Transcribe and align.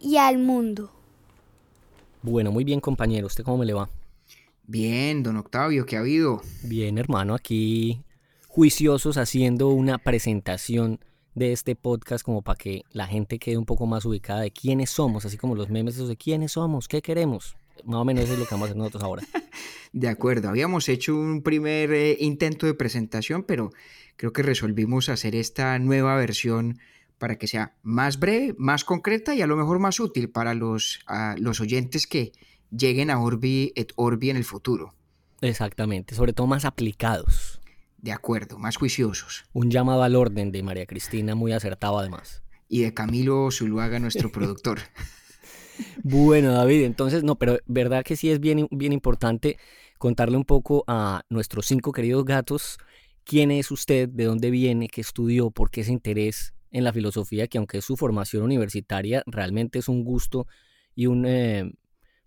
Y 0.00 0.16
al 0.16 0.38
mundo. 0.38 0.90
Bueno, 2.22 2.52
muy 2.52 2.64
bien 2.64 2.80
compañero, 2.80 3.26
¿usted 3.26 3.44
cómo 3.44 3.58
me 3.58 3.66
le 3.66 3.74
va? 3.74 3.90
Bien, 4.66 5.22
don 5.22 5.36
Octavio, 5.36 5.84
¿qué 5.84 5.96
ha 5.96 6.00
habido? 6.00 6.40
Bien, 6.62 6.96
hermano, 6.96 7.34
aquí 7.34 8.02
juiciosos 8.48 9.18
haciendo 9.18 9.68
una 9.68 9.98
presentación 9.98 11.00
de 11.34 11.52
este 11.52 11.76
podcast 11.76 12.24
como 12.24 12.42
para 12.42 12.56
que 12.56 12.84
la 12.92 13.06
gente 13.06 13.38
quede 13.38 13.58
un 13.58 13.66
poco 13.66 13.86
más 13.86 14.04
ubicada 14.04 14.40
de 14.40 14.52
quiénes 14.52 14.90
somos, 14.90 15.24
así 15.24 15.36
como 15.36 15.54
los 15.54 15.68
memes 15.68 15.96
de 15.96 16.16
quiénes 16.16 16.52
somos, 16.52 16.88
qué 16.88 17.02
queremos. 17.02 17.56
Más 17.84 18.00
o 18.00 18.04
menos 18.04 18.24
eso 18.24 18.34
es 18.34 18.38
lo 18.38 18.46
que 18.46 18.54
vamos 18.54 18.66
a 18.66 18.70
hacer 18.70 18.78
nosotros 18.78 19.02
ahora. 19.02 19.22
De 19.92 20.08
acuerdo, 20.08 20.48
habíamos 20.48 20.88
hecho 20.88 21.14
un 21.14 21.42
primer 21.42 21.92
eh, 21.92 22.16
intento 22.20 22.66
de 22.66 22.74
presentación, 22.74 23.42
pero 23.42 23.70
creo 24.16 24.32
que 24.32 24.42
resolvimos 24.42 25.08
hacer 25.08 25.34
esta 25.34 25.78
nueva 25.78 26.16
versión 26.16 26.78
para 27.24 27.38
que 27.38 27.46
sea 27.46 27.74
más 27.82 28.20
breve, 28.20 28.54
más 28.58 28.84
concreta 28.84 29.34
y 29.34 29.40
a 29.40 29.46
lo 29.46 29.56
mejor 29.56 29.78
más 29.78 29.98
útil 29.98 30.28
para 30.28 30.52
los, 30.52 31.00
los 31.38 31.58
oyentes 31.58 32.06
que 32.06 32.32
lleguen 32.70 33.08
a 33.08 33.18
Orbi 33.18 33.72
et 33.76 33.94
Orbi 33.96 34.28
en 34.28 34.36
el 34.36 34.44
futuro. 34.44 34.94
Exactamente, 35.40 36.14
sobre 36.14 36.34
todo 36.34 36.46
más 36.46 36.66
aplicados. 36.66 37.62
De 37.96 38.12
acuerdo, 38.12 38.58
más 38.58 38.76
juiciosos. 38.76 39.46
Un 39.54 39.70
llamado 39.70 40.02
al 40.02 40.16
orden 40.16 40.52
de 40.52 40.62
María 40.62 40.84
Cristina 40.84 41.34
muy 41.34 41.52
acertado 41.52 41.98
además. 41.98 42.42
Y 42.68 42.82
de 42.82 42.92
Camilo 42.92 43.50
Zuluaga, 43.50 43.98
nuestro 43.98 44.30
productor. 44.30 44.80
Bueno, 46.02 46.52
David, 46.52 46.82
entonces, 46.82 47.24
no, 47.24 47.36
pero 47.36 47.58
verdad 47.64 48.04
que 48.04 48.16
sí 48.16 48.30
es 48.30 48.38
bien, 48.38 48.68
bien 48.70 48.92
importante 48.92 49.56
contarle 49.96 50.36
un 50.36 50.44
poco 50.44 50.84
a 50.88 51.22
nuestros 51.30 51.64
cinco 51.64 51.90
queridos 51.90 52.26
gatos 52.26 52.76
quién 53.24 53.50
es 53.50 53.70
usted, 53.70 54.10
de 54.10 54.24
dónde 54.24 54.50
viene, 54.50 54.88
qué 54.88 55.00
estudió, 55.00 55.50
por 55.50 55.70
qué 55.70 55.80
ese 55.80 55.92
interés 55.92 56.52
en 56.74 56.84
la 56.84 56.92
filosofía, 56.92 57.46
que 57.46 57.56
aunque 57.56 57.78
es 57.78 57.84
su 57.84 57.96
formación 57.96 58.42
universitaria, 58.42 59.22
realmente 59.26 59.78
es 59.78 59.88
un 59.88 60.04
gusto 60.04 60.46
y 60.94 61.06
un, 61.06 61.24
eh, 61.24 61.72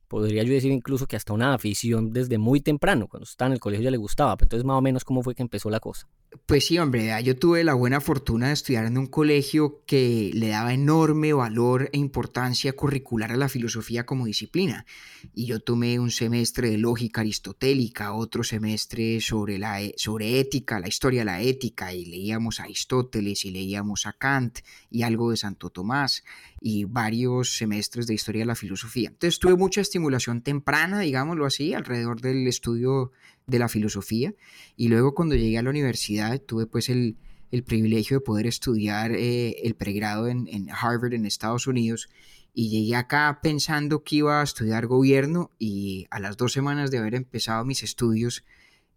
podría 0.07 0.43
yo 0.43 0.53
decir 0.53 0.71
incluso 0.71 1.05
que 1.05 1.17
hasta 1.17 1.33
una 1.33 1.53
afición 1.53 2.11
desde 2.11 2.37
muy 2.37 2.61
temprano, 2.61 3.07
cuando 3.07 3.25
estaba 3.25 3.47
en 3.47 3.53
el 3.53 3.59
colegio 3.59 3.83
ya 3.83 3.91
le 3.91 3.97
gustaba, 3.97 4.37
pero 4.37 4.45
entonces 4.45 4.65
más 4.65 4.77
o 4.77 4.81
menos 4.81 5.03
cómo 5.03 5.21
fue 5.21 5.35
que 5.35 5.43
empezó 5.43 5.69
la 5.69 5.81
cosa. 5.81 6.07
Pues 6.45 6.65
sí, 6.65 6.77
hombre, 6.77 7.11
yo 7.23 7.37
tuve 7.37 7.63
la 7.63 7.73
buena 7.73 8.01
fortuna 8.01 8.47
de 8.47 8.53
estudiar 8.53 8.85
en 8.85 8.97
un 8.97 9.07
colegio 9.07 9.81
que 9.85 10.31
le 10.33 10.49
daba 10.49 10.73
enorme 10.73 11.31
valor 11.31 11.89
e 11.93 11.97
importancia 11.97 12.73
curricular 12.73 13.31
a 13.31 13.37
la 13.37 13.47
filosofía 13.47 14.05
como 14.05 14.25
disciplina. 14.25 14.85
Y 15.33 15.45
yo 15.45 15.61
tomé 15.61 15.99
un 15.99 16.11
semestre 16.11 16.69
de 16.69 16.77
lógica 16.77 17.21
aristotélica, 17.21 18.13
otro 18.13 18.43
semestre 18.43 19.21
sobre, 19.21 19.57
la, 19.57 19.81
e, 19.81 19.93
sobre 19.95 20.39
ética, 20.39 20.81
la 20.81 20.89
historia 20.89 21.21
de 21.21 21.25
la 21.25 21.41
ética, 21.41 21.93
y 21.93 22.05
leíamos 22.05 22.59
a 22.59 22.63
Aristóteles 22.63 23.45
y 23.45 23.51
leíamos 23.51 24.05
a 24.05 24.11
Kant 24.11 24.59
y 24.91 25.03
algo 25.03 25.31
de 25.31 25.37
Santo 25.37 25.69
Tomás 25.69 26.25
y 26.59 26.83
varios 26.83 27.55
semestres 27.55 28.05
de 28.05 28.15
historia 28.15 28.41
de 28.41 28.47
la 28.47 28.55
filosofía. 28.55 29.09
Entonces 29.09 29.39
tuve 29.39 29.55
mucha 29.55 29.79
estimulación 29.79 30.41
temprana, 30.41 30.99
digámoslo 30.99 31.45
así, 31.45 31.73
alrededor 31.73 32.19
del 32.19 32.47
estudio 32.47 33.11
de 33.47 33.59
la 33.59 33.69
filosofía. 33.69 34.33
Y 34.75 34.89
luego 34.89 35.15
cuando 35.15 35.35
llegué 35.35 35.57
a 35.57 35.63
la 35.63 35.69
universidad 35.69 36.39
tuve 36.41 36.67
pues 36.67 36.89
el, 36.89 37.17
privilegio 37.65 38.17
de 38.17 38.21
poder 38.21 38.45
estudiar 38.45 39.13
eh, 39.13 39.61
el 39.63 39.73
pregrado 39.73 40.27
en, 40.27 40.67
Harvard 40.69 41.13
en 41.13 41.25
Estados 41.25 41.65
Unidos. 41.65 42.09
Y 42.53 42.69
llegué 42.69 42.95
acá 42.95 43.39
pensando 43.41 44.03
que 44.03 44.17
iba 44.17 44.41
a 44.41 44.43
estudiar 44.43 44.87
gobierno 44.87 45.51
y 45.57 46.07
a 46.11 46.19
las 46.19 46.37
dos 46.37 46.51
semanas 46.51 46.91
de 46.91 46.97
haber 46.97 47.15
empezado 47.15 47.63
mis 47.63 47.83
estudios 47.83 48.43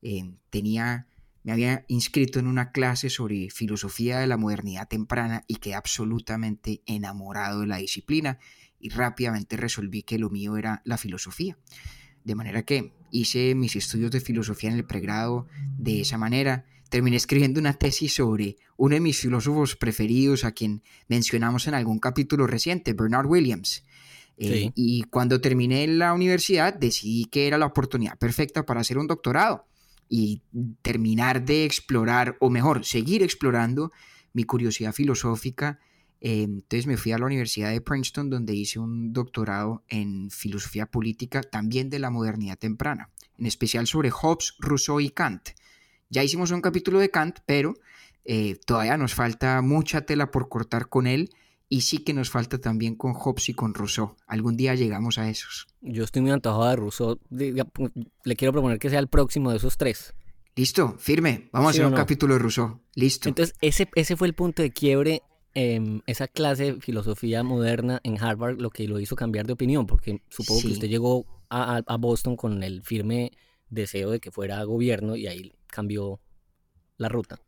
eh, 0.03 0.35
tenía 0.51 1.07
me 1.43 1.53
había 1.53 1.85
inscrito 1.89 2.39
en 2.39 2.47
una 2.47 2.71
clase 2.71 3.09
sobre 3.09 3.49
filosofía 3.49 4.19
de 4.19 4.27
la 4.27 4.37
modernidad 4.37 4.89
temprana 4.89 5.45
y 5.47 5.57
quedé 5.57 5.75
absolutamente 5.75 6.83
enamorado 6.85 7.61
de 7.61 7.67
la 7.67 7.79
disciplina. 7.79 8.39
Y 8.79 8.91
rápidamente 8.91 9.57
resolví 9.57 10.03
que 10.03 10.19
lo 10.19 10.29
mío 10.29 10.59
era 10.59 10.83
la 10.85 10.99
filosofía. 10.99 11.57
De 12.25 12.35
manera 12.35 12.63
que 12.65 12.93
hice 13.11 13.55
mis 13.55 13.77
estudios 13.77 14.11
de 14.11 14.21
filosofía 14.21 14.71
en 14.71 14.77
el 14.77 14.85
pregrado 14.85 15.47
de 15.79 16.01
esa 16.01 16.19
manera. 16.19 16.65
Terminé 16.89 17.17
escribiendo 17.17 17.61
una 17.61 17.75
tesis 17.75 18.15
sobre 18.15 18.57
uno 18.77 18.95
de 18.95 19.01
mis 19.01 19.21
filósofos 19.21 19.77
preferidos, 19.77 20.45
a 20.45 20.53
quien 20.53 20.83
mencionamos 21.09 21.67
en 21.69 21.75
algún 21.75 21.99
capítulo 21.99 22.47
reciente, 22.47 22.93
Bernard 22.93 23.27
Williams. 23.27 23.85
Eh, 24.37 24.73
y 24.75 25.03
cuando 25.05 25.41
terminé 25.41 25.87
la 25.87 26.15
universidad 26.15 26.73
decidí 26.73 27.27
que 27.27 27.47
era 27.47 27.59
la 27.59 27.67
oportunidad 27.67 28.19
perfecta 28.19 28.65
para 28.65 28.81
hacer 28.81 28.97
un 28.97 29.07
doctorado 29.07 29.67
y 30.09 30.41
terminar 30.81 31.45
de 31.45 31.67
explorar, 31.67 32.37
o 32.41 32.49
mejor, 32.49 32.85
seguir 32.87 33.23
explorando 33.23 33.93
mi 34.33 34.45
curiosidad 34.45 34.93
filosófica 34.93 35.79
eh, 36.21 36.43
entonces 36.43 36.87
me 36.87 36.97
fui 36.97 37.13
a 37.13 37.19
la 37.19 37.27
Universidad 37.27 37.71
de 37.71 37.81
Princeton 37.81 38.29
donde 38.29 38.55
hice 38.55 38.79
un 38.79 39.13
doctorado 39.13 39.85
en 39.89 40.31
filosofía 40.31 40.87
política 40.87 41.43
también 41.43 41.89
de 41.89 41.99
la 41.99 42.11
modernidad 42.11 42.59
temprana, 42.59 43.11
en 43.39 43.47
especial 43.47 43.87
sobre 43.87 44.11
Hobbes, 44.11 44.55
Rousseau 44.59 45.01
y 45.01 45.11
Kant. 45.11 45.51
Ya 46.11 46.23
hicimos 46.23 46.51
un 46.51 46.61
capítulo 46.61 46.99
de 46.99 47.11
Kant, 47.11 47.39
pero 47.47 47.75
eh, 48.25 48.59
todavía 48.67 48.99
nos 48.99 49.15
falta 49.15 49.63
mucha 49.63 50.03
tela 50.03 50.31
por 50.31 50.49
cortar 50.49 50.89
con 50.89 51.07
él 51.07 51.31
y 51.71 51.83
sí 51.83 51.99
que 51.99 52.13
nos 52.13 52.31
falta 52.31 52.59
también 52.59 52.97
con 52.97 53.15
Hobbes 53.15 53.49
y 53.49 53.55
con 53.55 53.73
Rousseau. 53.73 54.17
Algún 54.27 54.57
día 54.57 54.75
llegamos 54.75 55.19
a 55.19 55.31
esos. 55.31 55.69
Yo 55.81 56.05
estoy 56.05 56.21
muy 56.21 56.33
antojado 56.33 56.69
de 56.69 56.77
Rousseau. 56.77 57.19
Le 57.31 58.37
quiero 58.37 58.53
proponer 58.53 58.79
que 58.79 58.91
sea 58.91 58.99
el 58.99 59.09
próximo 59.09 59.53
de 59.53 59.57
esos 59.57 59.79
tres. 59.79 60.13
Listo, 60.57 60.97
firme. 60.99 61.49
Vamos 61.53 61.69
a 61.69 61.71
hacer 61.71 61.87
un 61.87 61.95
capítulo 61.95 62.35
de 62.35 62.41
Rousseau. 62.41 62.81
Listo. 62.95 63.29
Entonces, 63.29 63.55
ese, 63.61 63.89
ese 63.95 64.17
fue 64.17 64.27
el 64.27 64.35
punto 64.35 64.63
de 64.63 64.73
quiebre 64.73 65.23
Em, 65.53 66.01
esa 66.07 66.29
clase 66.29 66.75
de 66.75 66.81
filosofía 66.81 67.43
moderna 67.43 68.01
en 68.05 68.23
Harvard 68.23 68.61
lo 68.61 68.71
que 68.71 68.87
lo 68.87 69.01
hizo 69.01 69.17
cambiar 69.17 69.47
de 69.47 69.55
opinión, 69.55 69.87
porque 69.87 70.23
supongo 70.29 70.63
que 70.63 70.69
usted 70.69 70.89
llegó 70.89 71.27
a, 71.49 71.83
Boston 71.99 72.37
con 72.37 72.63
el 72.63 72.83
firme 72.83 73.33
deseo 73.69 74.11
de 74.11 74.21
que 74.21 74.31
fuera 74.31 74.63
gobierno 74.63 75.17
y 75.17 75.27
ahí 75.27 75.53
cambió 75.67 76.21
la 76.99 77.09
ruta. 77.09 77.41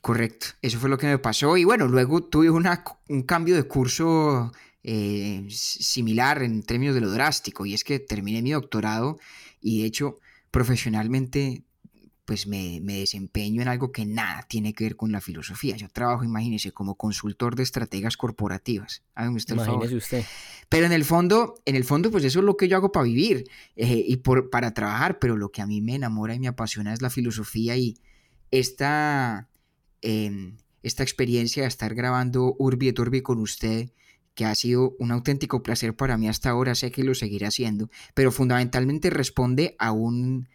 Correcto, 0.00 0.46
eso 0.62 0.78
fue 0.78 0.88
lo 0.88 0.98
que 0.98 1.08
me 1.08 1.18
pasó 1.18 1.56
y 1.56 1.64
bueno, 1.64 1.88
luego 1.88 2.22
tuve 2.22 2.50
una, 2.50 2.84
un 3.08 3.22
cambio 3.22 3.56
de 3.56 3.64
curso 3.64 4.52
eh, 4.84 5.44
similar 5.50 6.44
en 6.44 6.62
términos 6.62 6.94
de 6.94 7.00
lo 7.00 7.10
drástico 7.10 7.66
y 7.66 7.74
es 7.74 7.82
que 7.82 7.98
terminé 7.98 8.42
mi 8.42 8.52
doctorado 8.52 9.18
y 9.60 9.80
de 9.80 9.86
hecho 9.88 10.20
profesionalmente 10.52 11.64
pues 12.30 12.46
me, 12.46 12.78
desempeño 12.80 13.60
en 13.60 13.66
algo 13.66 13.90
que 13.90 14.06
nada 14.06 14.46
tiene 14.48 14.72
que 14.72 14.84
ver 14.84 14.94
con 14.94 15.10
la 15.10 15.20
filosofía. 15.20 15.76
Yo 15.76 15.88
trabajo, 15.88 16.22
imagínese, 16.22 16.70
como 16.70 16.94
consultor 16.94 17.56
de 17.56 17.64
estrategias 17.64 18.16
corporativas. 18.16 19.02
usted 19.34 19.54
imagínese 19.54 19.96
usted. 19.96 20.24
Pero 20.68 20.86
en 20.86 20.92
el 20.92 21.04
fondo, 21.04 21.56
en 21.64 21.74
el 21.74 21.82
fondo, 21.82 22.08
pues 22.12 22.22
eso 22.22 22.38
es 22.38 22.44
lo 22.44 22.56
que 22.56 22.68
yo 22.68 22.76
hago 22.76 22.92
para 22.92 23.02
vivir 23.02 23.50
eh, 23.74 24.04
y 24.06 24.18
por, 24.18 24.48
para 24.48 24.72
trabajar, 24.74 25.18
pero 25.18 25.36
lo 25.36 25.50
que 25.50 25.60
a 25.60 25.66
mí 25.66 25.80
me 25.80 25.96
enamora 25.96 26.32
y 26.32 26.38
me 26.38 26.46
apasiona 26.46 26.92
es 26.92 27.02
la 27.02 27.10
filosofía 27.10 27.76
y 27.76 27.98
esta, 28.52 29.48
em, 30.00 30.56
esta 30.84 31.02
experiencia 31.02 31.64
de 31.64 31.68
estar 31.68 31.96
grabando 31.96 32.54
Urbi 32.60 32.86
et 32.86 32.98
Urbi 33.00 33.22
con 33.22 33.40
usted 33.40 33.90
que 34.36 34.44
ha 34.44 34.54
sido 34.54 34.94
un 35.00 35.10
auténtico 35.10 35.64
placer 35.64 35.96
para 35.96 36.16
mí 36.16 36.28
hasta 36.28 36.50
ahora, 36.50 36.76
sé 36.76 36.92
que 36.92 37.02
lo 37.02 37.16
seguiré 37.16 37.46
haciendo, 37.46 37.90
pero 38.14 38.30
fundamentalmente 38.30 39.10
responde 39.10 39.74
a 39.80 39.90
un, 39.90 40.46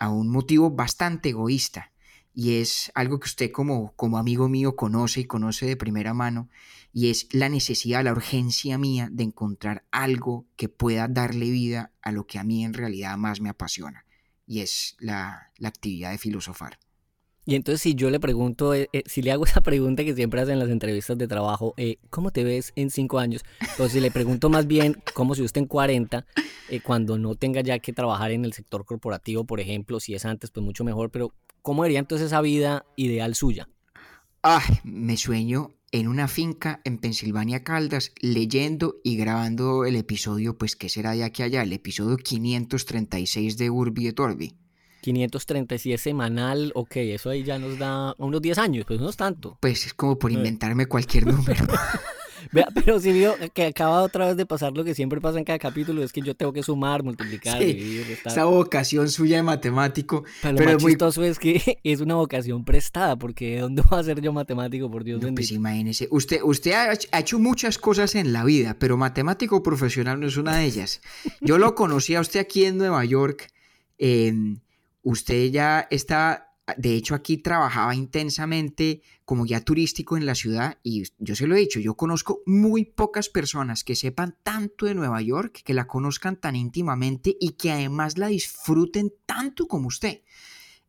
a 0.00 0.08
un 0.08 0.30
motivo 0.30 0.70
bastante 0.70 1.28
egoísta 1.28 1.92
y 2.34 2.56
es 2.56 2.90
algo 2.94 3.20
que 3.20 3.26
usted 3.26 3.52
como, 3.52 3.92
como 3.96 4.16
amigo 4.18 4.48
mío 4.48 4.74
conoce 4.74 5.20
y 5.20 5.24
conoce 5.26 5.66
de 5.66 5.76
primera 5.76 6.14
mano 6.14 6.48
y 6.92 7.10
es 7.10 7.28
la 7.32 7.48
necesidad, 7.48 8.02
la 8.02 8.12
urgencia 8.12 8.78
mía 8.78 9.08
de 9.12 9.24
encontrar 9.24 9.84
algo 9.90 10.46
que 10.56 10.70
pueda 10.70 11.06
darle 11.06 11.50
vida 11.50 11.92
a 12.02 12.12
lo 12.12 12.26
que 12.26 12.38
a 12.38 12.44
mí 12.44 12.64
en 12.64 12.72
realidad 12.72 13.16
más 13.18 13.40
me 13.40 13.50
apasiona 13.50 14.06
y 14.46 14.60
es 14.60 14.96
la, 14.98 15.52
la 15.58 15.68
actividad 15.68 16.10
de 16.10 16.18
filosofar. 16.18 16.78
Y 17.50 17.56
entonces 17.56 17.82
si 17.82 17.96
yo 17.96 18.10
le 18.10 18.20
pregunto, 18.20 18.74
eh, 18.74 18.88
eh, 18.92 19.02
si 19.06 19.22
le 19.22 19.32
hago 19.32 19.44
esa 19.44 19.60
pregunta 19.60 20.04
que 20.04 20.14
siempre 20.14 20.40
hacen 20.40 20.52
en 20.52 20.58
las 20.60 20.70
entrevistas 20.70 21.18
de 21.18 21.26
trabajo, 21.26 21.74
eh, 21.76 21.96
¿cómo 22.08 22.30
te 22.30 22.44
ves 22.44 22.72
en 22.76 22.90
cinco 22.90 23.18
años? 23.18 23.44
Entonces 23.60 23.90
si 23.94 23.98
le 23.98 24.12
pregunto 24.12 24.48
más 24.50 24.68
bien, 24.68 25.02
¿cómo 25.14 25.34
si 25.34 25.42
usted 25.42 25.62
en 25.62 25.66
40, 25.66 26.24
cuando 26.84 27.18
no 27.18 27.34
tenga 27.34 27.60
ya 27.60 27.80
que 27.80 27.92
trabajar 27.92 28.30
en 28.30 28.44
el 28.44 28.52
sector 28.52 28.84
corporativo, 28.84 29.42
por 29.42 29.58
ejemplo, 29.58 29.98
si 29.98 30.14
es 30.14 30.24
antes, 30.26 30.52
pues 30.52 30.64
mucho 30.64 30.84
mejor, 30.84 31.10
pero 31.10 31.34
¿cómo 31.60 31.82
sería 31.82 31.98
entonces 31.98 32.28
esa 32.28 32.40
vida 32.40 32.86
ideal 32.94 33.34
suya? 33.34 33.68
Ay, 34.42 34.78
me 34.84 35.16
sueño 35.16 35.74
en 35.90 36.06
una 36.06 36.28
finca 36.28 36.80
en 36.84 36.98
Pensilvania 36.98 37.64
Caldas, 37.64 38.12
leyendo 38.20 39.00
y 39.02 39.16
grabando 39.16 39.84
el 39.84 39.96
episodio, 39.96 40.56
pues, 40.56 40.76
¿qué 40.76 40.88
será 40.88 41.16
de 41.16 41.24
aquí 41.24 41.42
allá? 41.42 41.62
El 41.62 41.72
episodio 41.72 42.16
536 42.16 43.58
de 43.58 43.70
Urbi 43.70 44.06
et 44.06 44.20
Orbi. 44.20 44.54
537 45.00 45.98
semanal, 45.98 46.72
ok, 46.74 46.96
eso 46.96 47.30
ahí 47.30 47.42
ya 47.42 47.58
nos 47.58 47.78
da 47.78 48.14
unos 48.18 48.42
10 48.42 48.58
años, 48.58 48.84
pues 48.86 49.00
no 49.00 49.08
es 49.08 49.16
tanto. 49.16 49.58
Pues 49.60 49.86
es 49.86 49.94
como 49.94 50.18
por 50.18 50.30
eh. 50.30 50.34
inventarme 50.34 50.86
cualquier 50.86 51.26
número. 51.26 51.66
pero 52.74 53.00
si 53.00 53.12
vio 53.12 53.34
que 53.54 53.66
acaba 53.66 54.02
otra 54.02 54.26
vez 54.28 54.36
de 54.36 54.46
pasar 54.46 54.72
lo 54.72 54.84
que 54.84 54.94
siempre 54.94 55.20
pasa 55.20 55.38
en 55.38 55.44
cada 55.44 55.58
capítulo, 55.58 56.02
es 56.02 56.12
que 56.12 56.20
yo 56.20 56.34
tengo 56.34 56.52
que 56.52 56.62
sumar, 56.62 57.02
multiplicar, 57.02 57.58
dividir, 57.58 58.18
Esa 58.24 58.44
vocación 58.44 59.08
suya 59.08 59.36
de 59.36 59.42
matemático. 59.42 60.24
Pero, 60.42 60.58
lo 60.58 60.72
más 60.72 60.84
chistoso 60.84 61.22
es 61.24 61.38
que 61.38 61.78
es 61.84 62.00
una 62.00 62.14
vocación 62.14 62.64
prestada, 62.64 63.16
porque 63.16 63.56
¿de 63.56 63.60
dónde 63.60 63.82
voy 63.88 63.98
a 63.98 64.02
ser 64.02 64.20
yo 64.20 64.32
matemático, 64.32 64.90
por 64.90 65.04
Dios 65.04 65.20
no, 65.20 65.34
Pues 65.34 65.52
imagínese, 65.52 66.08
usted, 66.10 66.40
usted 66.42 66.72
ha 66.72 67.18
hecho 67.18 67.38
muchas 67.38 67.78
cosas 67.78 68.14
en 68.14 68.32
la 68.32 68.44
vida, 68.44 68.76
pero 68.78 68.96
matemático 68.96 69.62
profesional 69.62 70.20
no 70.20 70.26
es 70.26 70.36
una 70.36 70.56
de 70.56 70.64
ellas. 70.64 71.00
Yo 71.40 71.58
lo 71.58 71.74
conocí 71.74 72.14
a 72.14 72.20
usted 72.20 72.40
aquí 72.40 72.64
en 72.64 72.78
Nueva 72.78 73.04
York. 73.04 73.50
Usted 75.02 75.50
ya 75.50 75.86
está 75.90 76.50
de 76.76 76.94
hecho, 76.94 77.14
aquí 77.14 77.38
trabajaba 77.38 77.94
intensamente 77.94 79.02
como 79.24 79.44
guía 79.44 79.64
turístico 79.64 80.16
en 80.16 80.26
la 80.26 80.34
ciudad 80.34 80.78
y 80.82 81.04
yo 81.18 81.34
se 81.34 81.46
lo 81.46 81.56
he 81.56 81.60
dicho, 81.60 81.80
yo 81.80 81.94
conozco 81.94 82.42
muy 82.46 82.84
pocas 82.84 83.28
personas 83.28 83.84
que 83.84 83.96
sepan 83.96 84.36
tanto 84.42 84.86
de 84.86 84.94
Nueva 84.94 85.22
York, 85.22 85.62
que 85.64 85.74
la 85.74 85.86
conozcan 85.86 86.36
tan 86.36 86.56
íntimamente 86.56 87.36
y 87.40 87.52
que 87.52 87.72
además 87.72 88.18
la 88.18 88.28
disfruten 88.28 89.12
tanto 89.26 89.66
como 89.66 89.88
usted. 89.88 90.22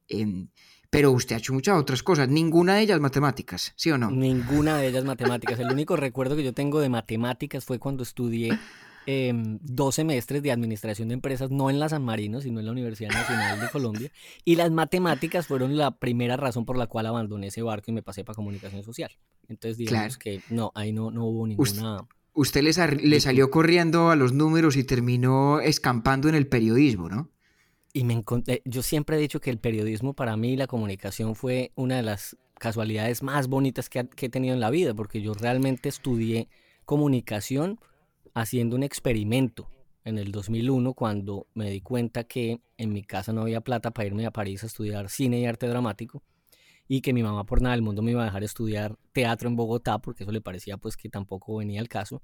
Em, 0.07 0.49
pero 0.89 1.11
usted 1.11 1.35
ha 1.35 1.39
hecho 1.39 1.53
muchas 1.53 1.79
otras 1.79 2.03
cosas, 2.03 2.27
ninguna 2.27 2.75
de 2.75 2.81
ellas 2.81 2.99
matemáticas, 2.99 3.73
¿sí 3.77 3.91
o 3.91 3.97
no? 3.97 4.11
Ninguna 4.11 4.77
de 4.77 4.87
ellas 4.87 5.05
matemáticas. 5.05 5.57
El 5.59 5.71
único 5.71 5.95
recuerdo 5.95 6.35
que 6.35 6.43
yo 6.43 6.53
tengo 6.53 6.81
de 6.81 6.89
matemáticas 6.89 7.63
fue 7.63 7.79
cuando 7.79 8.03
estudié 8.03 8.59
Em, 9.07 9.57
dos 9.63 9.95
semestres 9.95 10.43
de 10.43 10.51
administración 10.51 11.07
de 11.07 11.15
empresas, 11.15 11.49
no 11.49 11.71
en 11.71 11.79
la 11.79 11.89
San 11.89 12.03
Marino, 12.03 12.39
sino 12.39 12.59
en 12.59 12.67
la 12.67 12.71
Universidad 12.71 13.09
Nacional 13.09 13.59
de 13.59 13.69
Colombia. 13.69 14.11
Y 14.45 14.55
las 14.55 14.71
matemáticas 14.71 15.47
fueron 15.47 15.77
la 15.77 15.91
primera 15.91 16.37
razón 16.37 16.65
por 16.65 16.77
la 16.77 16.87
cual 16.87 17.05
abandoné 17.07 17.47
ese 17.47 17.61
barco 17.61 17.89
y 17.89 17.93
me 17.93 18.03
pasé 18.03 18.23
para 18.23 18.35
comunicación 18.35 18.83
social. 18.83 19.11
Entonces, 19.47 19.77
digamos 19.77 20.17
que 20.17 20.41
no, 20.49 20.71
ahí 20.75 20.91
no, 20.93 21.11
no 21.11 21.25
hubo 21.25 21.47
ninguna... 21.47 22.07
Usted, 22.33 22.61
le, 22.63 23.19
salió 23.19 23.51
corriendo 23.51 24.09
a 24.09 24.15
los 24.15 24.31
números 24.33 24.77
y 24.77 24.83
terminó 24.85 25.59
escampando 25.59 26.29
en 26.29 26.35
el 26.35 26.47
periodismo, 26.47 27.09
¿no? 27.09 27.29
Y 27.93 28.05
me 28.05 28.13
encontré, 28.13 28.61
yo 28.63 28.81
siempre 28.83 29.17
he 29.17 29.19
dicho 29.19 29.41
que 29.41 29.49
el 29.49 29.59
periodismo 29.59 30.13
para 30.13 30.37
mí, 30.37 30.55
la 30.55 30.67
comunicación 30.67 31.35
fue 31.35 31.73
una 31.75 31.97
de 31.97 32.03
las 32.03 32.37
casualidades 32.57 33.21
más 33.21 33.47
bonitas 33.47 33.89
que, 33.89 34.07
que 34.07 34.27
he 34.27 34.29
tenido 34.29 34.53
en 34.53 34.61
la 34.61 34.69
vida, 34.69 34.93
porque 34.93 35.21
yo 35.21 35.33
realmente 35.33 35.89
estudié 35.89 36.47
comunicación 36.85 37.79
haciendo 38.33 38.75
un 38.75 38.83
experimento 38.83 39.69
en 40.03 40.17
el 40.17 40.31
2001 40.31 40.93
cuando 40.93 41.47
me 41.53 41.69
di 41.69 41.81
cuenta 41.81 42.23
que 42.23 42.61
en 42.77 42.93
mi 42.93 43.03
casa 43.03 43.33
no 43.33 43.41
había 43.41 43.61
plata 43.61 43.91
para 43.91 44.07
irme 44.07 44.25
a 44.25 44.31
París 44.31 44.63
a 44.63 44.67
estudiar 44.67 45.09
cine 45.09 45.39
y 45.39 45.45
arte 45.45 45.67
dramático 45.67 46.23
y 46.87 47.01
que 47.01 47.13
mi 47.13 47.23
mamá 47.23 47.45
por 47.45 47.61
nada 47.61 47.75
del 47.75 47.83
mundo 47.83 48.01
me 48.01 48.11
iba 48.11 48.21
a 48.21 48.25
dejar 48.25 48.43
estudiar 48.43 48.97
teatro 49.13 49.47
en 49.47 49.55
Bogotá 49.55 49.99
porque 49.99 50.23
eso 50.23 50.31
le 50.31 50.41
parecía 50.41 50.77
pues 50.77 50.97
que 50.97 51.07
tampoco 51.07 51.57
venía 51.57 51.79
al 51.79 51.87
caso. 51.87 52.21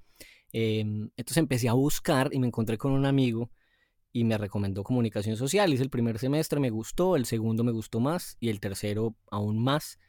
Em, 0.51 1.09
entonces 1.15 1.37
empecé 1.37 1.69
a 1.69 1.73
buscar 1.73 2.29
y 2.33 2.39
me 2.39 2.47
encontré 2.47 2.77
con 2.77 2.91
un 2.91 3.05
amigo 3.05 3.49
y 4.11 4.23
me 4.23 4.37
recomendó 4.37 4.83
comunicación 4.83 5.37
social. 5.37 5.71
Hice 5.71 5.83
el 5.83 5.89
primer 5.89 6.19
semestre, 6.19 6.59
me 6.59 6.69
gustó, 6.69 7.15
el 7.15 7.25
segundo 7.25 7.63
me 7.63 7.71
gustó 7.71 7.99
más 7.99 8.35
y 8.39 8.49
el 8.49 8.59
tercero 8.59 9.15
aún 9.31 9.57
más. 9.63 9.99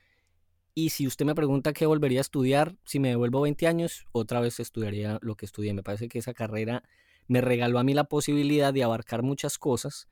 Y 0.79 0.91
si 0.91 1.09
usted 1.09 1.25
me 1.25 1.35
pregunta 1.35 1.73
qué 1.73 1.87
volvería 1.87 2.21
a 2.21 2.21
estudiar, 2.21 2.77
si 2.85 3.01
me 3.01 3.09
devuelvo 3.09 3.41
20 3.41 3.67
años, 3.67 4.07
otra 4.13 4.39
vez 4.39 4.61
estudiaría 4.61 5.19
lo 5.23 5.35
que 5.35 5.45
estudié. 5.45 5.75
Me 5.75 5.83
parece 5.83 6.07
que 6.07 6.21
esa 6.21 6.35
carrera 6.35 6.85
me 7.27 7.41
regaló 7.41 7.81
a 7.81 7.83
mí 7.83 7.95
la 7.95 8.05
posibilidad 8.05 8.73
de 8.73 8.85
abarcar 8.85 9.25
muchas 9.25 9.59
cosas, 9.59 10.07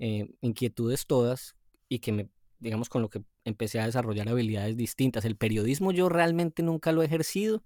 eh, 0.00 0.28
inquietudes 0.40 1.06
todas, 1.06 1.54
y 1.88 2.00
que 2.00 2.10
me, 2.10 2.28
digamos, 2.58 2.88
con 2.88 3.00
lo 3.00 3.10
que 3.10 3.22
empecé 3.44 3.78
a 3.78 3.86
desarrollar 3.86 4.28
habilidades 4.28 4.76
distintas. 4.76 5.24
El 5.24 5.36
periodismo 5.36 5.92
yo 5.92 6.08
realmente 6.08 6.64
nunca 6.64 6.90
lo 6.90 7.02
he 7.02 7.04
ejercido, 7.04 7.62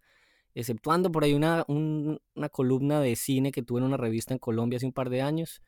exceptuando 0.54 1.10
por 1.10 1.24
ahí 1.24 1.32
una, 1.32 1.64
una 1.68 2.48
columna 2.50 3.00
de 3.00 3.16
cine 3.16 3.50
que 3.50 3.62
tuve 3.62 3.78
en 3.78 3.86
una 3.86 3.96
revista 3.96 4.34
en 4.34 4.38
Colombia 4.38 4.76
hace 4.76 4.84
un 4.84 4.92
par 4.92 5.08
de 5.08 5.22
años, 5.22 5.62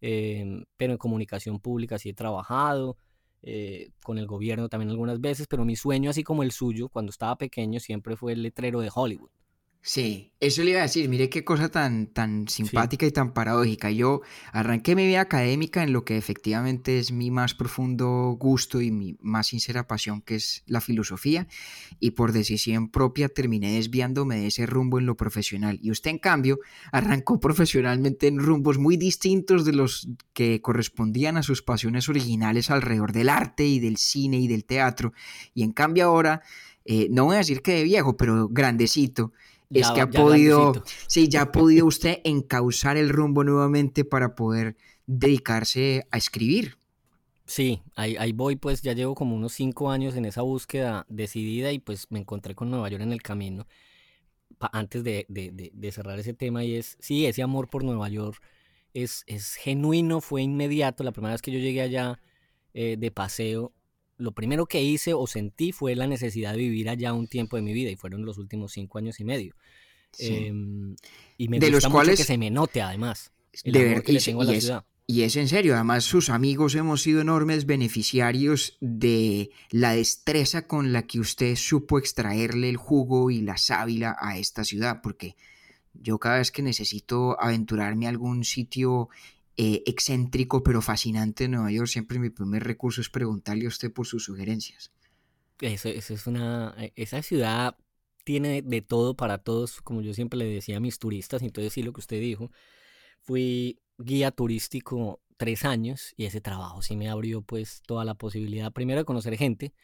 eh, 0.00 0.64
pero 0.78 0.92
en 0.92 0.98
comunicación 0.98 1.60
pública 1.60 1.98
sí 1.98 2.08
he 2.08 2.14
trabajado. 2.14 2.96
Eh, 3.42 3.90
con 4.02 4.18
el 4.18 4.26
gobierno 4.26 4.68
también 4.68 4.90
algunas 4.90 5.20
veces, 5.20 5.46
pero 5.48 5.64
mi 5.64 5.76
sueño, 5.76 6.10
así 6.10 6.22
como 6.22 6.42
el 6.42 6.52
suyo, 6.52 6.88
cuando 6.88 7.10
estaba 7.10 7.36
pequeño, 7.36 7.80
siempre 7.80 8.16
fue 8.16 8.32
el 8.32 8.42
letrero 8.42 8.80
de 8.80 8.90
Hollywood. 8.94 9.30
Sí, 9.82 10.34
eso 10.40 10.62
le 10.62 10.72
iba 10.72 10.80
a 10.80 10.82
decir, 10.82 11.08
mire 11.08 11.30
qué 11.30 11.42
cosa 11.42 11.70
tan, 11.70 12.06
tan 12.06 12.48
simpática 12.48 13.06
y 13.06 13.12
tan 13.12 13.32
paradójica. 13.32 13.90
Yo 13.90 14.20
arranqué 14.52 14.94
mi 14.94 15.06
vida 15.06 15.22
académica 15.22 15.82
en 15.82 15.94
lo 15.94 16.04
que 16.04 16.18
efectivamente 16.18 16.98
es 16.98 17.12
mi 17.12 17.30
más 17.30 17.54
profundo 17.54 18.36
gusto 18.38 18.82
y 18.82 18.90
mi 18.90 19.16
más 19.22 19.46
sincera 19.48 19.86
pasión, 19.86 20.20
que 20.20 20.34
es 20.34 20.64
la 20.66 20.82
filosofía, 20.82 21.48
y 21.98 22.10
por 22.10 22.32
decisión 22.32 22.90
propia 22.90 23.30
terminé 23.30 23.72
desviándome 23.72 24.36
de 24.36 24.48
ese 24.48 24.66
rumbo 24.66 24.98
en 24.98 25.06
lo 25.06 25.16
profesional. 25.16 25.78
Y 25.82 25.90
usted, 25.90 26.10
en 26.10 26.18
cambio, 26.18 26.58
arrancó 26.92 27.40
profesionalmente 27.40 28.26
en 28.26 28.38
rumbos 28.38 28.76
muy 28.76 28.98
distintos 28.98 29.64
de 29.64 29.72
los 29.72 30.10
que 30.34 30.60
correspondían 30.60 31.38
a 31.38 31.42
sus 31.42 31.62
pasiones 31.62 32.10
originales 32.10 32.70
alrededor 32.70 33.12
del 33.12 33.30
arte 33.30 33.64
y 33.64 33.80
del 33.80 33.96
cine 33.96 34.40
y 34.40 34.46
del 34.46 34.66
teatro. 34.66 35.14
Y 35.54 35.62
en 35.62 35.72
cambio 35.72 36.04
ahora, 36.04 36.42
eh, 36.92 37.06
no 37.08 37.26
voy 37.26 37.36
a 37.36 37.38
decir 37.38 37.62
que 37.62 37.72
de 37.72 37.84
viejo, 37.84 38.16
pero 38.16 38.48
grandecito 38.48 39.32
es 39.70 39.88
que 39.92 40.00
ha 40.00 40.10
podido, 40.10 40.72
sí, 41.06 41.28
ya 41.28 41.42
ha 41.42 41.52
podido 41.52 41.86
usted 41.86 42.18
encauzar 42.24 42.96
el 42.96 43.10
rumbo 43.10 43.44
nuevamente 43.44 44.04
para 44.04 44.34
poder 44.34 44.76
dedicarse 45.06 46.04
a 46.10 46.18
escribir. 46.18 46.78
Sí, 47.46 47.80
ahí, 47.94 48.16
ahí, 48.16 48.32
voy, 48.32 48.56
pues 48.56 48.82
ya 48.82 48.92
llevo 48.92 49.14
como 49.14 49.36
unos 49.36 49.52
cinco 49.52 49.92
años 49.92 50.16
en 50.16 50.24
esa 50.24 50.42
búsqueda 50.42 51.06
decidida 51.08 51.70
y 51.70 51.78
pues 51.78 52.08
me 52.10 52.18
encontré 52.18 52.56
con 52.56 52.72
Nueva 52.72 52.88
York 52.88 53.04
en 53.04 53.12
el 53.12 53.22
camino. 53.22 53.68
antes 54.72 55.04
de, 55.04 55.92
cerrar 55.92 56.18
ese 56.18 56.34
tema 56.34 56.64
y 56.64 56.74
es, 56.74 56.96
sí, 56.98 57.26
ese 57.26 57.42
amor 57.44 57.70
por 57.70 57.84
Nueva 57.84 58.08
York 58.08 58.42
es, 58.94 59.22
es 59.28 59.54
genuino, 59.54 60.20
fue 60.20 60.42
inmediato. 60.42 61.04
La 61.04 61.12
primera 61.12 61.34
vez 61.34 61.42
que 61.42 61.52
yo 61.52 61.60
llegué 61.60 61.82
allá 61.82 62.18
eh, 62.74 62.96
de 62.98 63.12
paseo, 63.12 63.72
lo 64.20 64.32
primero 64.32 64.66
que 64.66 64.82
hice 64.82 65.14
o 65.14 65.26
sentí 65.26 65.72
fue 65.72 65.96
la 65.96 66.06
necesidad 66.06 66.52
de 66.52 66.58
vivir 66.58 66.88
allá 66.88 67.12
un 67.12 67.26
tiempo 67.26 67.56
de 67.56 67.62
mi 67.62 67.72
vida 67.72 67.90
y 67.90 67.96
fueron 67.96 68.24
los 68.24 68.38
últimos 68.38 68.72
cinco 68.72 68.98
años 68.98 69.18
y 69.18 69.24
medio. 69.24 69.54
Em, 70.18 70.96
y 71.38 71.48
me 71.48 71.58
de 71.58 71.70
gusta 71.70 71.88
los 71.88 72.06
mucho 72.06 72.16
que 72.16 72.24
se 72.24 72.38
me 72.38 72.50
note 72.50 72.82
además. 72.82 73.32
El 73.64 73.72
de 73.72 73.90
amor 73.90 74.02
que 74.02 74.12
le 74.12 74.20
tengo 74.20 74.42
a 74.42 74.44
la 74.44 74.52
es, 74.52 74.64
ciudad. 74.64 74.84
Y 75.06 75.22
es 75.22 75.34
en 75.36 75.48
serio, 75.48 75.74
además 75.74 76.04
sus 76.04 76.30
amigos 76.30 76.74
hemos 76.74 77.02
sido 77.02 77.20
enormes 77.20 77.66
beneficiarios 77.66 78.76
de 78.80 79.50
la 79.70 79.92
destreza 79.92 80.66
con 80.66 80.92
la 80.92 81.06
que 81.06 81.18
usted 81.18 81.56
supo 81.56 81.98
extraerle 81.98 82.68
el 82.68 82.76
jugo 82.76 83.30
y 83.30 83.40
la 83.40 83.56
sábila 83.56 84.16
a 84.20 84.38
esta 84.38 84.62
ciudad, 84.62 85.00
porque 85.02 85.34
yo 85.94 86.18
cada 86.18 86.38
vez 86.38 86.52
que 86.52 86.62
necesito 86.62 87.40
aventurarme 87.40 88.06
a 88.06 88.10
algún 88.10 88.44
sitio 88.44 89.08
eh, 89.62 89.82
excéntrico 89.84 90.62
pero 90.62 90.80
fascinante 90.80 91.46
Nueva 91.46 91.70
York, 91.70 91.86
siempre 91.86 92.18
mi 92.18 92.30
primer 92.30 92.64
recurso 92.64 93.02
es 93.02 93.10
preguntarle 93.10 93.66
a 93.66 93.68
usted 93.68 93.92
por 93.92 94.06
sus 94.06 94.24
sugerencias. 94.24 94.90
Eso, 95.60 95.90
es 95.90 96.26
una, 96.26 96.74
e, 96.78 96.94
esa 96.96 97.20
ciudad 97.20 97.76
tiene 98.24 98.62
de 98.62 98.80
todo 98.80 99.16
para 99.16 99.36
todos, 99.36 99.82
como 99.82 100.00
yo 100.00 100.14
siempre 100.14 100.38
le 100.38 100.46
decía 100.46 100.78
a 100.78 100.80
mis 100.80 100.98
turistas, 100.98 101.42
entonces 101.42 101.74
sí 101.74 101.82
lo 101.82 101.92
que 101.92 102.00
usted 102.00 102.18
dijo, 102.18 102.50
fui 103.20 103.78
guía 103.98 104.30
turístico 104.30 105.20
tres 105.36 105.66
años 105.66 106.14
y 106.16 106.24
ese 106.24 106.40
trabajo 106.40 106.80
sí 106.80 106.96
me 106.96 107.10
abrió 107.10 107.42
pues 107.42 107.82
toda 107.86 108.06
la 108.06 108.14
posibilidad, 108.14 108.72
primero 108.72 109.00
de 109.00 109.04
conocer 109.04 109.36
gente 109.36 109.74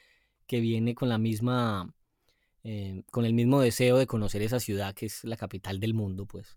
que 0.46 0.60
viene 0.60 0.94
con 0.94 1.10
la 1.10 1.18
misma, 1.18 1.94
eh, 2.64 3.02
con 3.10 3.26
el 3.26 3.34
mismo 3.34 3.60
deseo 3.60 3.98
de 3.98 4.06
conocer 4.06 4.40
esa 4.40 4.58
ciudad 4.58 4.94
que 4.94 5.04
es 5.04 5.22
la 5.24 5.36
capital 5.36 5.80
del 5.80 5.92
mundo 5.92 6.24
pues. 6.24 6.56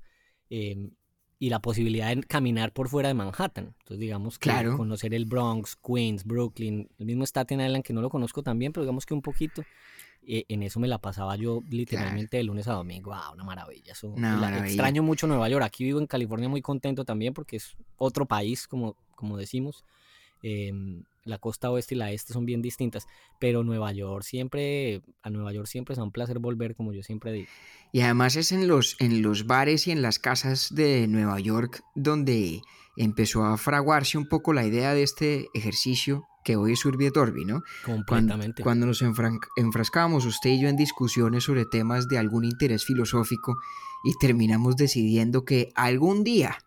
Em, 0.49 0.91
y 1.39 1.50
la 1.50 1.60
posibilidad 1.60 2.13
de 2.13 2.22
caminar 2.24 2.74
por 2.74 2.89
fuera 2.89 3.08
de 3.08 3.15
Manhattan. 3.15 3.74
Entonces, 3.79 4.00
digamos 4.00 4.38
que 4.38 4.51
conocer 4.75 5.13
el 5.13 5.25
Bronx, 5.25 5.77
Queens, 5.77 6.25
Brooklyn, 6.25 6.89
el 7.00 7.05
mismo 7.05 7.25
Staten 7.25 7.62
Island, 7.62 7.84
que 7.84 7.93
no 7.93 8.01
lo 8.01 8.10
conozco 8.10 8.43
también, 8.43 8.74
pero 8.74 8.84
digamos 8.84 9.05
que 9.05 9.13
un 9.13 9.22
poquito. 9.22 9.63
Eh, 10.27 10.43
en 10.50 10.62
eso 10.63 10.81
me 10.81 10.88
la 10.89 10.98
pasaba 10.98 11.38
yo 11.38 11.63
literalmente 11.69 12.38
de 12.38 12.43
lunes 12.43 12.67
a 12.67 12.74
domingo. 12.74 13.13
Ah, 13.13 13.31
una 13.34 13.46
maravilla. 13.46 13.93
Eso, 13.93 14.13
Extraño 14.65 15.01
mucho 15.01 15.27
Nueva 15.27 15.48
York. 15.48 15.63
Aquí 15.63 15.86
vivo 15.86 16.00
en 16.00 16.08
California 16.08 16.50
muy 16.50 16.62
contento 16.62 17.05
también 17.05 17.34
porque 17.34 17.55
es 17.55 17.77
otro 17.98 18.25
país, 18.25 18.67
como, 18.67 18.98
como 19.15 19.38
decimos. 19.38 19.86
Em, 20.43 21.03
la 21.29 21.38
costa 21.38 21.69
oeste 21.69 21.95
y 21.95 21.98
la 21.98 22.12
este 22.12 22.33
son 22.33 22.45
bien 22.45 22.62
distintas, 22.62 23.07
pero 23.39 23.63
Nueva 23.63 23.91
York 23.91 24.24
siempre, 24.24 25.01
a 25.21 25.29
Nueva 25.29 25.53
York 25.53 25.67
siempre 25.67 25.93
es 25.93 26.00
un 26.00 26.12
placer 26.12 26.39
volver, 26.39 26.75
como 26.75 26.93
yo 26.93 27.03
siempre 27.03 27.31
digo. 27.31 27.48
Y 27.91 28.01
además 28.01 28.36
es 28.36 28.51
en 28.51 28.67
los, 28.67 28.95
en 29.00 29.21
los 29.21 29.48
bares 29.48 29.88
y 29.88 29.91
en 29.91 30.01
las 30.01 30.19
casas 30.19 30.74
de 30.74 31.07
Nueva 31.07 31.39
York 31.39 31.81
donde 31.95 32.62
empezó 32.98 33.45
a 33.45 33.57
fraguarse 33.57 34.17
un 34.17 34.27
poco 34.27 34.53
la 34.53 34.65
idea 34.65 34.93
de 34.93 35.03
este 35.03 35.48
ejercicio 35.53 36.27
que 36.43 36.55
hoy 36.55 36.74
es 36.74 36.86
Urbi 36.86 37.12
Torbi, 37.12 37.45
¿no? 37.45 37.62
Completamente. 37.86 38.63
Cuando, 38.63 38.86
nos 38.86 39.01
enfrascamos 39.01 40.25
usted 40.25 40.51
y 40.51 40.62
yo 40.62 40.69
en 40.69 40.75
discusiones 40.75 41.43
sobre 41.43 41.65
temas 41.65 42.07
de 42.07 42.17
algún 42.17 42.45
interés 42.45 42.86
filosófico 42.86 43.55
y 44.03 44.17
terminamos 44.19 44.75
decidiendo 44.75 45.43
que 45.45 45.71
algún 45.75 46.24
día 46.24 46.57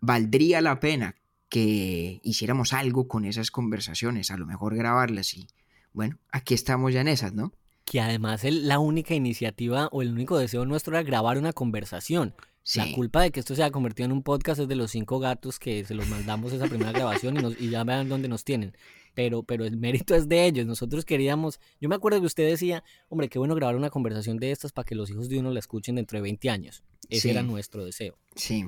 valdría 0.00 0.60
la 0.60 0.80
pena 0.80 1.14
que 1.48 2.20
hiciéramos 2.22 2.72
algo 2.72 3.08
con 3.08 3.24
esas 3.24 3.50
conversaciones, 3.50 4.30
a 4.30 4.36
lo 4.36 4.46
mejor 4.46 4.76
grabarlas 4.76 5.34
y 5.34 5.46
bueno, 5.92 6.18
aquí 6.30 6.54
estamos 6.54 6.92
ya 6.92 7.00
en 7.00 7.08
esas, 7.08 7.32
¿no? 7.32 7.52
que 7.86 8.00
además 8.00 8.42
la 8.44 8.80
única 8.80 9.14
iniciativa 9.14 9.88
o 9.92 10.02
el 10.02 10.10
único 10.10 10.36
deseo 10.36 10.66
nuestro 10.66 10.94
era 10.94 11.04
grabar 11.04 11.38
una 11.38 11.52
conversación. 11.52 12.34
La 12.74 12.90
culpa 12.92 13.22
de 13.22 13.30
que 13.30 13.38
esto 13.38 13.54
se 13.54 13.62
haya 13.62 13.70
convertido 13.70 14.06
en 14.06 14.12
un 14.12 14.24
podcast 14.24 14.60
es 14.60 14.66
de 14.66 14.74
los 14.74 14.90
cinco 14.90 15.20
gatos 15.20 15.60
que 15.60 15.84
se 15.84 15.94
los 15.94 16.08
mandamos 16.08 16.52
esa 16.52 16.66
primera 16.66 16.90
grabación 16.90 17.36
y, 17.36 17.64
y 17.64 17.70
ya 17.70 17.84
vean 17.84 18.08
dónde 18.08 18.26
nos 18.28 18.42
tienen. 18.42 18.76
Pero, 19.14 19.44
pero 19.44 19.64
el 19.64 19.76
mérito 19.76 20.16
es 20.16 20.28
de 20.28 20.46
ellos. 20.46 20.66
Nosotros 20.66 21.04
queríamos, 21.04 21.60
yo 21.80 21.88
me 21.88 21.94
acuerdo 21.94 22.18
que 22.18 22.26
usted 22.26 22.48
decía, 22.48 22.82
hombre, 23.08 23.28
qué 23.28 23.38
bueno 23.38 23.54
grabar 23.54 23.76
una 23.76 23.88
conversación 23.88 24.38
de 24.38 24.50
estas 24.50 24.72
para 24.72 24.84
que 24.84 24.96
los 24.96 25.08
hijos 25.10 25.28
de 25.28 25.38
uno 25.38 25.52
la 25.52 25.60
escuchen 25.60 25.94
dentro 25.94 26.18
de 26.18 26.22
20 26.22 26.50
años. 26.50 26.82
Ese 27.08 27.30
era 27.30 27.44
nuestro 27.44 27.84
deseo. 27.84 28.18
Sí. 28.34 28.64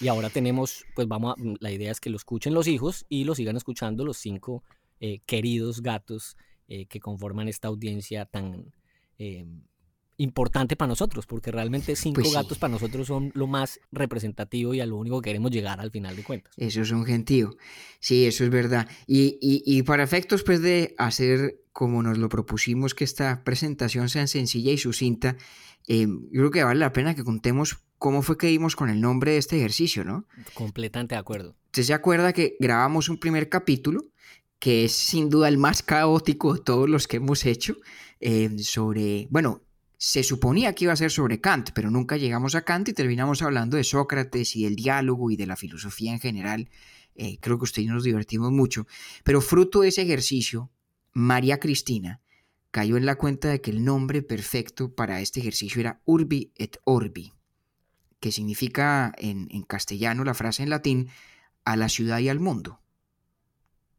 Y 0.00 0.08
ahora 0.08 0.30
tenemos, 0.30 0.84
pues 0.94 1.06
vamos 1.06 1.34
a, 1.36 1.42
la 1.60 1.70
idea 1.70 1.90
es 1.90 2.00
que 2.00 2.10
lo 2.10 2.16
escuchen 2.16 2.54
los 2.54 2.66
hijos 2.66 3.06
y 3.08 3.24
lo 3.24 3.34
sigan 3.34 3.56
escuchando 3.56 4.04
los 4.04 4.16
cinco 4.16 4.62
eh, 5.00 5.20
queridos 5.26 5.82
gatos 5.82 6.36
eh, 6.68 6.86
que 6.86 7.00
conforman 7.00 7.48
esta 7.48 7.68
audiencia 7.68 8.24
tan 8.24 8.72
eh, 9.18 9.44
importante 10.16 10.76
para 10.76 10.88
nosotros, 10.88 11.26
porque 11.26 11.50
realmente 11.50 11.96
cinco 11.96 12.20
pues 12.22 12.32
gatos 12.32 12.58
para 12.58 12.72
nosotros 12.72 13.08
son 13.08 13.32
lo 13.34 13.46
más 13.46 13.80
representativo 13.90 14.72
y 14.72 14.80
a 14.80 14.86
lo 14.86 14.96
único 14.96 15.20
que 15.20 15.30
queremos 15.30 15.50
llegar 15.50 15.80
al 15.80 15.90
final 15.90 16.14
de 16.14 16.22
cuentas. 16.22 16.54
Eso 16.56 16.82
es 16.82 16.90
un 16.92 17.04
gentío. 17.04 17.56
Sí, 17.98 18.26
eso 18.26 18.44
es 18.44 18.50
verdad. 18.50 18.88
Y, 19.06 19.38
y, 19.40 19.82
para 19.82 20.04
efectos 20.04 20.44
pues 20.44 20.62
de 20.62 20.94
hacer 20.98 21.60
como 21.72 22.02
nos 22.02 22.18
lo 22.18 22.28
propusimos 22.28 22.94
que 22.94 23.04
esta 23.04 23.42
presentación 23.42 24.08
sea 24.08 24.26
sencilla 24.26 24.70
y 24.70 24.78
sucinta, 24.78 25.36
yo 25.88 26.06
creo 26.30 26.50
que 26.50 26.62
vale 26.62 26.78
la 26.78 26.92
pena 26.92 27.14
que 27.14 27.24
contemos 27.24 27.82
cómo 28.02 28.22
fue 28.22 28.36
que 28.36 28.48
dimos 28.48 28.74
con 28.74 28.90
el 28.90 29.00
nombre 29.00 29.32
de 29.32 29.38
este 29.38 29.56
ejercicio, 29.56 30.02
¿no? 30.02 30.26
Completamente 30.54 31.14
de 31.14 31.20
acuerdo. 31.20 31.54
Usted 31.66 31.84
se 31.84 31.94
acuerda 31.94 32.32
que 32.32 32.56
grabamos 32.58 33.08
un 33.08 33.16
primer 33.16 33.48
capítulo 33.48 34.02
que 34.58 34.84
es 34.84 34.92
sin 34.92 35.30
duda 35.30 35.46
el 35.46 35.56
más 35.56 35.84
caótico 35.84 36.54
de 36.54 36.60
todos 36.60 36.90
los 36.90 37.06
que 37.06 37.18
hemos 37.18 37.46
hecho, 37.46 37.76
eh, 38.18 38.50
sobre, 38.58 39.28
bueno, 39.30 39.62
se 39.98 40.24
suponía 40.24 40.74
que 40.74 40.84
iba 40.84 40.92
a 40.92 40.96
ser 40.96 41.12
sobre 41.12 41.40
Kant, 41.40 41.70
pero 41.74 41.92
nunca 41.92 42.16
llegamos 42.16 42.56
a 42.56 42.62
Kant 42.62 42.88
y 42.88 42.92
terminamos 42.92 43.40
hablando 43.40 43.76
de 43.76 43.84
Sócrates 43.84 44.56
y 44.56 44.64
del 44.64 44.74
diálogo 44.74 45.30
y 45.30 45.36
de 45.36 45.46
la 45.46 45.54
filosofía 45.54 46.12
en 46.12 46.18
general. 46.18 46.70
Eh, 47.14 47.38
creo 47.40 47.56
que 47.58 47.64
usted 47.64 47.82
y 47.82 47.86
nos 47.86 48.02
divertimos 48.02 48.50
mucho. 48.50 48.86
Pero 49.22 49.40
fruto 49.40 49.82
de 49.82 49.88
ese 49.88 50.02
ejercicio, 50.02 50.70
María 51.12 51.60
Cristina 51.60 52.20
cayó 52.72 52.96
en 52.96 53.06
la 53.06 53.14
cuenta 53.14 53.48
de 53.48 53.60
que 53.60 53.70
el 53.70 53.84
nombre 53.84 54.22
perfecto 54.22 54.92
para 54.92 55.20
este 55.20 55.38
ejercicio 55.38 55.80
era 55.80 56.02
Urbi 56.04 56.52
et 56.56 56.78
Orbi, 56.84 57.32
que 58.22 58.30
significa 58.30 59.12
en 59.18 59.62
castellano 59.64 60.22
la 60.22 60.32
frase 60.32 60.62
en 60.62 60.70
latín 60.70 61.08
a 61.64 61.74
la 61.76 61.88
ciudad 61.88 62.20
y 62.20 62.28
al 62.28 62.38
mundo. 62.38 62.81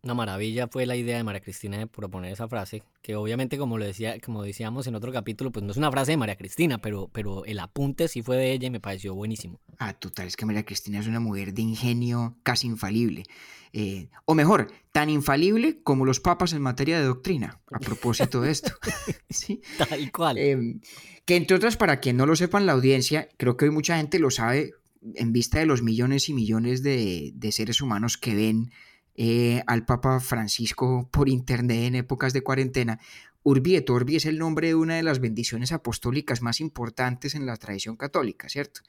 Una 0.04 0.16
maravilla 0.16 0.68
fue 0.68 0.86
la 0.86 0.98
idea 0.98 1.16
de 1.16 1.24
María 1.24 1.40
Cristina 1.40 1.78
de 1.78 1.88
proponer 1.88 2.34
esa 2.34 2.50
frase, 2.50 2.84
que 3.02 3.16
obviamente 3.16 3.58
como 3.58 3.78
lo 3.78 3.86
decía, 3.86 4.20
como 4.20 4.44
decíamos 4.44 4.86
en 4.86 4.96
otro 4.96 5.14
capítulo, 5.14 5.50
pues 5.50 5.64
no 5.64 5.72
es 5.72 5.78
una 5.78 5.90
frase 5.92 6.12
de 6.12 6.18
María 6.18 6.36
Cristina, 6.36 6.82
pero, 6.82 7.10
pero 7.14 7.46
el 7.46 7.58
apunte 7.58 8.10
sí 8.10 8.22
fue 8.22 8.36
de 8.36 8.52
ella 8.52 8.68
y 8.68 8.70
me 8.70 8.82
pareció 8.82 9.16
buenísimo. 9.16 9.62
Ah, 9.80 9.94
total, 9.94 10.28
es 10.28 10.36
que 10.36 10.46
María 10.46 10.66
Cristina 10.66 11.00
es 11.00 11.08
una 11.08 11.22
mujer 11.22 11.54
de 11.54 11.62
ingenio 11.62 12.36
casi 12.44 12.68
infalible. 12.68 13.24
Eh, 13.72 14.10
o 14.26 14.36
mejor, 14.36 14.74
tan 14.92 15.10
infalible 15.10 15.82
como 15.84 16.04
los 16.04 16.20
papas 16.20 16.52
en 16.52 16.62
materia 16.62 17.00
de 17.00 17.06
doctrina, 17.06 17.62
a 17.72 17.80
propósito 17.80 18.42
de 18.42 18.52
esto. 18.52 18.74
¿Sí? 19.30 19.62
Tal 19.78 20.12
cual. 20.12 20.38
Em, 20.38 20.82
que 21.24 21.38
entre 21.38 21.56
otras, 21.56 21.78
para 21.78 22.02
quien 22.02 22.18
no 22.18 22.26
lo 22.26 22.36
sepan, 22.36 22.66
la 22.66 22.74
audiencia, 22.74 23.30
creo 23.38 23.56
que 23.56 23.66
hoy 23.66 23.72
mucha 23.72 23.96
gente 23.96 24.20
lo 24.20 24.32
sabe 24.32 24.74
en 25.16 25.32
vista 25.32 25.60
de 25.60 25.66
los 25.66 25.82
millones 25.82 26.28
y 26.28 26.34
millones 26.34 26.84
de, 26.84 27.32
de 27.36 27.52
seres 27.54 27.80
humanos 27.80 28.18
que 28.18 28.36
ven 28.36 28.70
eh, 29.16 29.64
al 29.68 29.86
Papa 29.86 30.20
Francisco 30.20 31.10
por 31.12 31.30
internet 31.30 31.84
en 31.84 31.96
épocas 31.96 32.34
de 32.34 32.42
cuarentena. 32.42 33.00
Urbi 33.44 33.76
et 33.76 33.90
Orbi 33.90 34.16
es 34.16 34.26
el 34.26 34.40
nombre 34.40 34.68
de 34.68 34.76
una 34.76 34.96
de 34.96 35.04
las 35.04 35.20
bendiciones 35.20 35.72
apostólicas 35.72 36.42
más 36.42 36.62
importantes 36.62 37.36
en 37.36 37.46
la 37.46 37.58
tradición 37.58 37.98
católica, 37.98 38.48
¿cierto? 38.50 38.82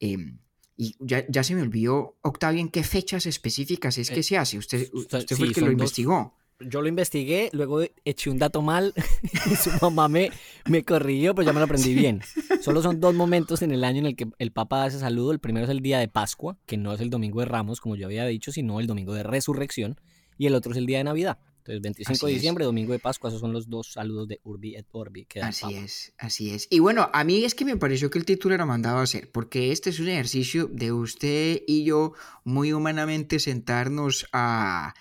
Em, 0.00 0.38
y 0.76 0.96
ya, 0.98 1.44
se 1.44 1.54
me 1.54 1.62
olvidó, 1.62 2.16
Octavio, 2.22 2.60
¿en 2.60 2.70
qué 2.70 2.82
fechas 2.82 3.26
específicas 3.26 3.98
es 3.98 4.10
que 4.10 4.20
eh, 4.20 4.22
se 4.24 4.38
hace? 4.38 4.58
Usted, 4.58 4.88
usted 4.92 5.36
fue 5.36 5.46
el 5.46 5.54
que 5.54 5.60
lo 5.60 5.70
investigó 5.70 6.34
yo 6.68 6.82
lo 6.82 6.88
investigué, 6.88 7.50
luego 7.52 7.82
eché 8.04 8.30
un 8.30 8.38
dato 8.38 8.62
mal 8.62 8.94
y 9.50 9.56
su 9.56 9.70
mamá 9.80 10.08
me, 10.08 10.30
me 10.66 10.84
corrigió, 10.84 11.34
pero 11.34 11.46
ya 11.46 11.52
me 11.52 11.60
lo 11.60 11.66
aprendí 11.66 11.94
bien. 11.94 12.20
Solo 12.60 12.82
son 12.82 13.00
dos 13.00 13.14
momentos 13.14 13.62
en 13.62 13.72
el 13.72 13.84
año 13.84 14.00
en 14.00 14.06
el 14.06 14.16
que 14.16 14.28
el 14.38 14.52
Papa 14.52 14.78
da 14.78 14.86
ese 14.86 14.98
saludo. 14.98 15.32
El 15.32 15.40
primero 15.40 15.64
es 15.64 15.70
el 15.70 15.80
día 15.80 15.98
de 15.98 16.08
Pascua, 16.08 16.58
que 16.66 16.76
no 16.76 16.92
es 16.92 17.00
el 17.00 17.10
domingo 17.10 17.40
de 17.40 17.46
Ramos, 17.46 17.80
como 17.80 17.96
yo 17.96 18.06
había 18.06 18.24
dicho, 18.26 18.52
sino 18.52 18.80
el 18.80 18.86
domingo 18.86 19.14
de 19.14 19.22
Resurrección. 19.22 20.00
Y 20.38 20.46
el 20.46 20.54
otro 20.54 20.72
es 20.72 20.78
el 20.78 20.86
día 20.86 20.98
de 20.98 21.04
Navidad. 21.04 21.38
Entonces, 21.64 21.82
25 21.82 22.26
de 22.26 22.32
diciembre, 22.32 22.64
domingo 22.64 22.92
de 22.92 22.98
Pascua, 22.98 23.28
esos 23.28 23.40
son 23.40 23.52
los 23.52 23.68
dos 23.68 23.92
saludos 23.92 24.26
de 24.26 24.40
Urbi 24.42 24.74
et 24.74 24.86
Orbi 24.90 25.26
que 25.26 25.40
Así 25.40 25.74
es, 25.74 26.12
así 26.18 26.50
es. 26.50 26.66
Y 26.70 26.80
bueno, 26.80 27.08
a 27.12 27.22
mí 27.22 27.44
es 27.44 27.54
que 27.54 27.64
me 27.64 27.76
pareció 27.76 28.10
que 28.10 28.18
el 28.18 28.24
título 28.24 28.54
era 28.54 28.66
mandado 28.66 28.98
a 28.98 29.02
hacer, 29.02 29.30
porque 29.30 29.70
este 29.70 29.90
es 29.90 30.00
un 30.00 30.08
ejercicio 30.08 30.66
de 30.72 30.90
usted 30.90 31.62
y 31.68 31.84
yo 31.84 32.14
muy 32.42 32.72
humanamente 32.72 33.38
sentarnos 33.38 34.26
a, 34.32 34.94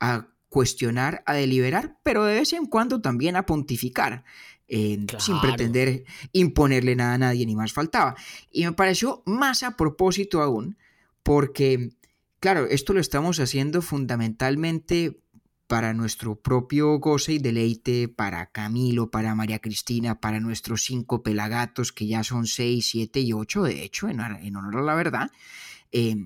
a 0.00 0.28
cuestionar, 0.48 1.22
a 1.26 1.34
deliberar, 1.34 1.98
pero 2.02 2.24
de 2.24 2.34
vez 2.34 2.52
en 2.52 2.66
cuando 2.66 3.00
también 3.00 3.36
a 3.36 3.46
pontificar, 3.46 4.24
sin 4.68 5.40
pretender 5.40 6.04
imponerle 6.32 6.94
nada 6.94 7.14
a 7.14 7.18
nadie, 7.18 7.46
ni 7.46 7.56
más 7.56 7.72
faltaba. 7.72 8.16
Y 8.50 8.64
me 8.64 8.72
pareció 8.72 9.22
más 9.26 9.62
a 9.62 9.76
propósito 9.76 10.42
aún, 10.42 10.76
porque, 11.22 11.90
claro, 12.40 12.66
esto 12.66 12.92
lo 12.92 13.00
estamos 13.00 13.40
haciendo 13.40 13.82
fundamentalmente 13.82 15.20
para 15.66 15.92
nuestro 15.92 16.40
propio 16.40 16.98
goce 16.98 17.34
y 17.34 17.38
deleite, 17.38 18.08
para 18.08 18.50
Camilo, 18.50 19.10
para 19.10 19.34
María 19.34 19.58
Cristina, 19.58 20.18
para 20.18 20.40
nuestros 20.40 20.82
cinco 20.82 21.22
pelagatos, 21.22 21.92
que 21.92 22.06
ya 22.06 22.24
son 22.24 22.46
seis, 22.46 22.88
siete 22.90 23.20
y 23.20 23.34
ocho, 23.34 23.64
de 23.64 23.84
hecho, 23.84 24.08
en, 24.08 24.20
honor 24.20 24.76
a 24.78 24.82
la 24.82 24.94
verdad. 24.94 25.30
Eh, 25.92 26.16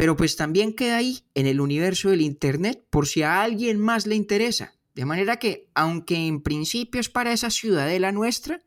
pero 0.00 0.16
pues 0.16 0.34
también 0.34 0.72
queda 0.72 0.96
ahí 0.96 1.24
en 1.34 1.44
el 1.44 1.60
universo 1.60 2.08
del 2.08 2.22
Internet 2.22 2.82
por 2.88 3.06
si 3.06 3.20
a 3.20 3.42
alguien 3.42 3.78
más 3.78 4.06
le 4.06 4.14
interesa. 4.14 4.72
De 4.94 5.04
manera 5.04 5.36
que, 5.36 5.68
aunque 5.74 6.26
en 6.26 6.40
principio 6.40 7.02
es 7.02 7.10
para 7.10 7.34
esa 7.34 7.50
ciudadela 7.50 8.10
nuestra, 8.10 8.62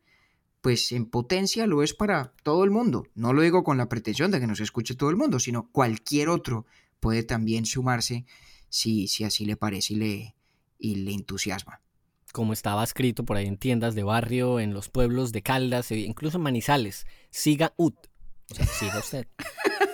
pues 0.60 0.92
en 0.92 1.06
potencia 1.06 1.66
lo 1.66 1.82
es 1.82 1.92
para 1.92 2.34
todo 2.44 2.62
el 2.62 2.70
mundo. 2.70 3.08
No 3.16 3.32
lo 3.32 3.42
digo 3.42 3.64
con 3.64 3.78
la 3.78 3.88
pretensión 3.88 4.30
de 4.30 4.38
que 4.38 4.46
nos 4.46 4.60
escuche 4.60 4.94
todo 4.94 5.10
el 5.10 5.16
mundo, 5.16 5.40
sino 5.40 5.68
cualquier 5.72 6.28
otro 6.28 6.66
puede 7.00 7.24
también 7.24 7.66
sumarse 7.66 8.26
si, 8.68 9.08
si 9.08 9.24
así 9.24 9.44
le 9.44 9.56
parece 9.56 9.94
y 9.94 9.96
le, 9.96 10.36
y 10.78 10.94
le 10.94 11.14
entusiasma. 11.14 11.80
Como 12.32 12.52
estaba 12.52 12.84
escrito 12.84 13.24
por 13.24 13.38
ahí 13.38 13.48
en 13.48 13.58
tiendas 13.58 13.96
de 13.96 14.04
barrio, 14.04 14.60
en 14.60 14.72
los 14.72 14.88
pueblos 14.88 15.32
de 15.32 15.42
Caldas, 15.42 15.90
e 15.90 15.98
incluso 15.98 16.36
en 16.36 16.44
Manizales, 16.44 17.08
siga 17.30 17.74
UT. 17.76 17.96
O 18.52 18.54
sea, 18.54 18.66
siga 18.66 19.00
usted. 19.00 19.26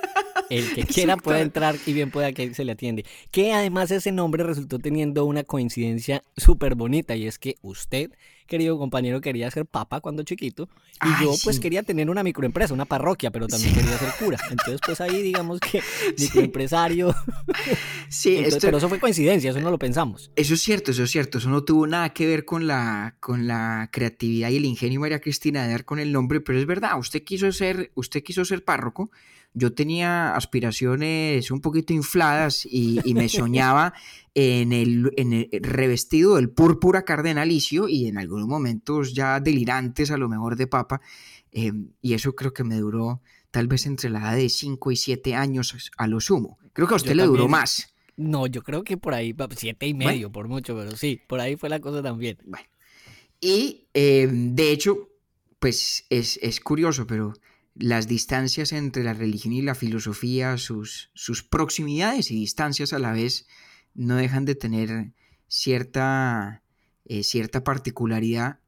El 0.50 0.74
que 0.74 0.84
quiera 0.86 1.16
puede 1.16 1.40
entrar 1.40 1.76
y 1.86 1.92
bien 1.92 2.10
pueda 2.10 2.32
que 2.32 2.52
se 2.52 2.64
le 2.64 2.72
atiende. 2.72 3.06
Que 3.30 3.52
además 3.52 3.90
ese 3.90 4.12
nombre 4.12 4.44
resultó 4.44 4.78
teniendo 4.78 5.24
una 5.24 5.44
coincidencia 5.44 6.22
súper 6.36 6.74
bonita 6.74 7.16
y 7.16 7.26
es 7.26 7.38
que 7.38 7.56
usted, 7.62 8.10
querido 8.46 8.76
compañero, 8.78 9.20
quería 9.20 9.50
ser 9.50 9.64
papa 9.64 10.00
cuando 10.00 10.24
chiquito 10.24 10.68
y 11.02 11.24
yo 11.24 11.32
pues 11.44 11.60
quería 11.60 11.82
tener 11.82 12.10
una 12.10 12.22
microempresa, 12.22 12.74
una 12.74 12.84
parroquia, 12.84 13.30
pero 13.30 13.46
también 13.46 13.74
quería 13.74 13.96
ser 13.96 14.10
cura. 14.18 14.38
Entonces 14.50 14.80
pues 14.84 15.00
ahí 15.00 15.22
digamos 15.22 15.60
que 15.60 15.80
microempresario. 16.18 17.14
Sí, 18.08 18.44
pero 18.60 18.78
eso 18.78 18.88
fue 18.88 18.98
coincidencia, 18.98 19.50
eso 19.50 19.60
no 19.60 19.70
lo 19.70 19.78
pensamos. 19.78 20.30
Eso 20.34 20.54
es 20.54 20.60
cierto, 20.60 20.90
eso 20.90 21.04
es 21.04 21.10
cierto, 21.10 21.38
eso 21.38 21.48
no 21.48 21.64
tuvo 21.64 21.86
nada 21.86 22.12
que 22.12 22.26
ver 22.26 22.44
con 22.44 22.66
la, 22.66 23.16
con 23.20 23.46
la 23.46 23.88
creatividad 23.92 24.50
y 24.50 24.56
el 24.56 24.64
ingenio 24.64 25.00
María 25.00 25.20
Cristina 25.20 25.64
de 25.64 25.70
dar 25.70 25.84
con 25.84 26.00
el 26.00 26.12
nombre, 26.12 26.40
pero 26.40 26.58
es 26.58 26.66
verdad, 26.66 26.98
usted 26.98 27.22
quiso 27.22 27.50
ser, 27.52 27.92
usted 27.94 28.22
quiso 28.22 28.44
ser 28.44 28.64
párroco 28.64 29.10
yo 29.52 29.72
tenía 29.72 30.34
aspiraciones 30.36 31.50
un 31.50 31.60
poquito 31.60 31.92
infladas 31.92 32.64
y, 32.64 33.00
me 33.14 33.28
soñaba 33.28 33.92
en 34.34 34.72
el, 34.72 35.10
revestido 35.62 36.36
del 36.36 36.50
púrpura 36.50 37.04
cardenalicio 37.04 37.88
y 37.88 38.06
en 38.06 38.18
algunos 38.18 38.46
momentos 38.46 39.12
ya 39.12 39.40
delirantes 39.40 40.10
a 40.10 40.16
lo 40.16 40.28
mejor 40.28 40.56
de 40.56 40.66
papa. 40.66 41.00
Em, 41.52 41.90
y 42.00 42.14
eso 42.14 42.34
creo 42.34 42.52
que 42.52 42.64
me 42.64 42.76
duró 42.76 43.22
tal 43.50 43.66
vez 43.66 43.86
entre 43.86 44.10
la 44.10 44.20
edad 44.20 44.36
de 44.36 44.48
5 44.48 44.92
y 44.92 44.96
7 44.96 45.34
años 45.34 45.90
a 45.96 46.06
lo 46.06 46.20
sumo. 46.20 46.58
Creo 46.72 46.86
que 46.86 46.94
a 46.94 46.98
usted 46.98 47.14
le 47.14 47.24
duró 47.24 47.48
más. 47.48 47.92
No, 48.16 48.46
yo 48.46 48.62
creo 48.62 48.84
que 48.84 48.96
por 48.96 49.14
ahí, 49.14 49.34
siete 49.56 49.86
y 49.86 49.94
medio 49.94 50.30
por 50.30 50.46
mucho, 50.46 50.76
pero 50.76 50.94
sí, 50.94 51.20
por 51.26 51.40
ahí 51.40 51.56
fue 51.56 51.70
la 51.70 51.80
cosa 51.80 52.02
también. 52.02 52.36
Y 53.40 53.88
em, 53.94 54.54
de 54.54 54.72
hecho, 54.72 55.08
pues 55.58 56.04
es, 56.10 56.38
es 56.42 56.60
curioso, 56.60 57.06
pero 57.06 57.32
las 57.74 58.08
distancias 58.08 58.72
entre 58.72 59.04
la 59.04 59.14
religión 59.14 59.54
y 59.54 59.62
la 59.62 59.74
filosofía, 59.74 60.58
sus, 60.58 61.10
sus 61.14 61.42
proximidades 61.42 62.30
y 62.30 62.36
distancias 62.36 62.92
a 62.92 62.98
la 62.98 63.12
vez, 63.12 63.46
no 63.94 64.16
dejan 64.16 64.44
de 64.44 64.54
tener 64.54 65.12
cierta, 65.48 66.62
eh, 67.04 67.22
cierta 67.22 67.64
particularidad 67.64 68.60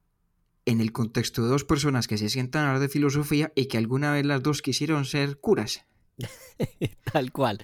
en 0.65 0.81
el 0.81 0.93
contexto 0.93 1.43
de 1.43 1.49
dos 1.49 1.65
personas 1.65 2.07
que 2.07 2.19
se 2.19 2.29
sientan 2.29 2.65
a 2.65 2.69
hablar 2.69 2.81
de 2.81 2.89
filosofía 2.89 3.53
y 3.55 3.67
que 3.67 3.79
alguna 3.79 4.13
vez 4.13 4.25
las 4.25 4.43
dos 4.43 4.63
quisieron 4.63 5.05
ser 5.05 5.39
curas. 5.39 5.85
Tal 7.13 7.33
cual. 7.33 7.59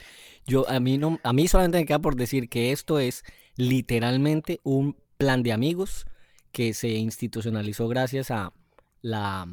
Yo 0.47 0.69
a 0.69 0.81
mí 0.81 0.99
no 0.99 1.21
a 1.23 1.33
mí 1.33 1.47
solamente 1.47 1.79
me 1.79 1.87
queda 1.87 2.01
por 2.01 2.17
decir 2.17 2.49
que 2.49 2.73
esto 2.73 2.99
es 2.99 3.23
literalmente 3.57 4.61
un 4.63 4.97
plan 5.19 5.43
de 5.43 5.53
amigos 5.53 6.07
que 6.53 6.73
se 6.75 6.89
institucionalizó 6.89 7.87
gracias 7.89 8.31
a 8.31 8.53
la, 9.03 9.47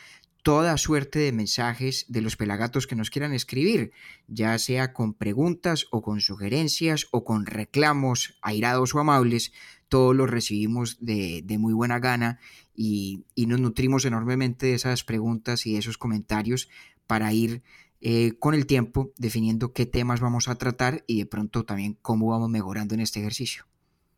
toda 0.43 0.77
suerte 0.77 1.19
de 1.19 1.31
mensajes 1.31 2.05
de 2.07 2.21
los 2.21 2.35
pelagatos 2.35 2.87
que 2.87 2.95
nos 2.95 3.09
quieran 3.09 3.33
escribir, 3.33 3.91
ya 4.27 4.57
sea 4.57 4.93
con 4.93 5.13
preguntas 5.13 5.87
o 5.91 6.01
con 6.01 6.21
sugerencias 6.21 7.07
o 7.11 7.23
con 7.23 7.45
reclamos 7.45 8.37
airados 8.41 8.95
o 8.95 8.99
amables, 8.99 9.51
todos 9.89 10.15
los 10.15 10.29
recibimos 10.29 10.97
de, 10.99 11.41
de 11.43 11.57
muy 11.57 11.73
buena 11.73 11.99
gana 11.99 12.39
y, 12.75 13.25
y, 13.35 13.45
nos 13.47 13.59
nutrimos 13.59 14.05
enormemente 14.05 14.67
de 14.67 14.73
esas 14.73 15.03
preguntas 15.03 15.65
y 15.65 15.73
de 15.73 15.79
esos 15.79 15.97
comentarios 15.97 16.69
para 17.07 17.31
ir 17.33 17.63
eh, 17.99 18.33
con 18.37 18.53
el 18.53 18.67
tiempo 18.67 19.11
definiendo 19.17 19.73
qué 19.73 19.85
temas 19.85 20.19
vamos 20.19 20.47
a 20.47 20.55
tratar 20.55 21.03
y 21.07 21.19
de 21.19 21.25
pronto 21.25 21.65
también 21.65 21.97
cómo 22.01 22.27
vamos 22.29 22.49
mejorando 22.49 22.93
en 22.93 23.01
este 23.01 23.19
ejercicio. 23.19 23.65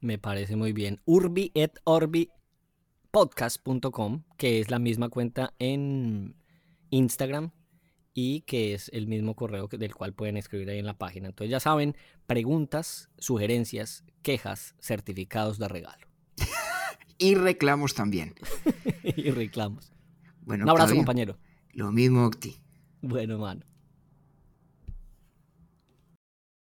Me 0.01 0.17
parece 0.17 0.55
muy 0.55 0.73
bien. 0.73 1.01
Urbi 1.05 1.51
et 1.53 1.79
Orbi 1.83 2.29
podcast.com, 3.11 4.23
que 4.37 4.59
es 4.59 4.69
la 4.69 4.79
misma 4.79 5.09
cuenta 5.09 5.53
en 5.59 6.35
Instagram 6.89 7.51
y 8.13 8.41
que 8.41 8.73
es 8.73 8.89
el 8.93 9.07
mismo 9.07 9.35
correo 9.35 9.67
del 9.67 9.95
cual 9.95 10.13
pueden 10.13 10.37
escribir 10.37 10.69
ahí 10.69 10.79
en 10.79 10.85
la 10.85 10.97
página. 10.97 11.29
Entonces 11.29 11.51
ya 11.51 11.59
saben, 11.59 11.95
preguntas, 12.27 13.09
sugerencias, 13.17 14.03
quejas, 14.21 14.75
certificados 14.79 15.57
de 15.57 15.67
regalo. 15.67 16.07
y 17.17 17.35
reclamos 17.35 17.93
también. 17.93 18.35
y 19.03 19.31
reclamos. 19.31 19.91
Bueno, 20.41 20.65
Un 20.65 20.69
abrazo, 20.69 20.85
Octavio, 20.85 20.99
compañero. 21.01 21.37
Lo 21.73 21.91
mismo, 21.91 22.25
Octi. 22.25 22.57
Bueno, 23.01 23.37
mano. 23.37 23.68